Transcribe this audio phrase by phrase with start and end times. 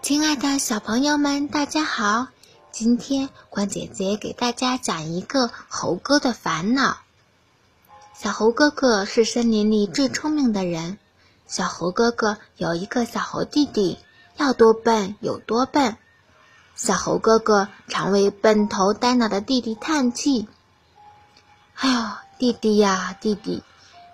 [0.00, 2.28] 亲爱的小朋友们，大家好！
[2.70, 6.98] 今天关姐姐给大家讲一个猴哥的烦恼。
[8.14, 10.98] 小猴哥哥是森林里最聪明的人。
[11.46, 13.98] 小猴哥哥有一个小猴弟弟，
[14.36, 15.96] 要多笨有多笨。
[16.74, 20.48] 小猴哥哥常为笨头呆脑的弟弟叹气
[21.74, 22.00] ：“哎呦，
[22.38, 23.62] 弟弟呀，弟弟，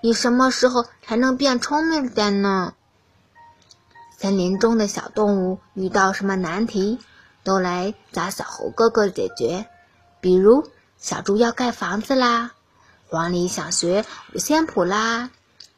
[0.01, 2.73] 你什么时候才能变聪明点呢？”
[4.25, 6.99] 森林中的小动物遇到什么难题，
[7.43, 9.67] 都来找小猴哥哥解决。
[10.23, 12.53] 比如，小猪要盖房子啦，
[13.07, 15.29] 黄鹂想学五线谱啦，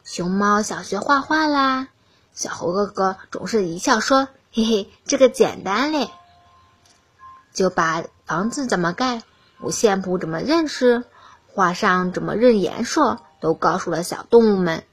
[0.05, 1.89] 熊猫想学画画啦。
[2.31, 6.09] 小猴哥哥总是一笑说：“嘿嘿，这个简单嘞。”
[7.51, 9.23] 就把房子怎么盖、
[9.59, 11.03] 五线谱怎么认识、
[11.47, 14.85] 画上怎么认颜色，都告诉了小动物们。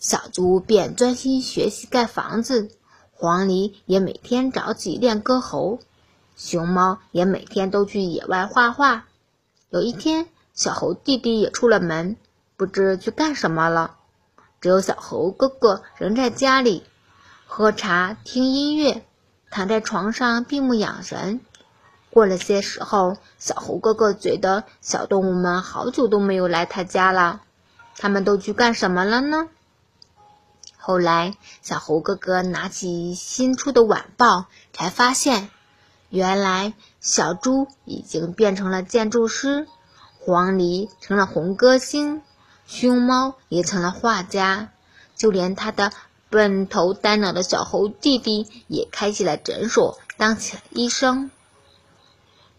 [0.00, 2.70] 小猪便专心学习盖房子，
[3.12, 5.78] 黄鹂也每天早起练歌喉，
[6.36, 9.04] 熊猫也每天都去野外画画。
[9.68, 12.16] 有一天，小猴弟弟也出了门，
[12.56, 13.96] 不知去干什么了。
[14.62, 16.82] 只有小猴哥哥仍在家里
[17.46, 19.04] 喝茶、听音乐，
[19.50, 21.42] 躺在床上闭目养神。
[22.08, 27.42] 过了些时候，小猴哥哥觉得小动物们好久都没有来他家了，
[27.98, 29.48] 他们都去干什么了呢？
[30.80, 35.50] 后来，小猴哥哥拿起新出的晚报，才发现，
[36.08, 39.68] 原来小猪已经变成了建筑师，
[40.18, 42.22] 黄鹂成了红歌星，
[42.66, 44.70] 熊猫也成了画家，
[45.14, 45.92] 就连他的
[46.30, 51.30] 笨头呆脑的小猴弟弟也开起了诊所，当起了医生。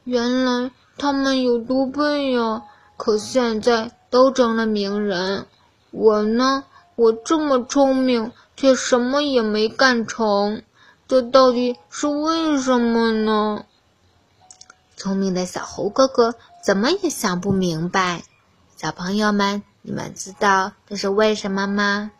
[0.04, 2.64] 原来他们有多笨呀！
[2.98, 5.48] 可现在都成了名人，
[5.90, 6.66] 我呢？
[6.96, 10.64] 我这么聪明，却什么也没干成，
[11.08, 13.66] 这到底是为什么呢？
[14.96, 18.24] 聪明的小猴哥哥怎么也想不明白。
[18.78, 22.12] 小朋友们，你们知道这是为什么吗？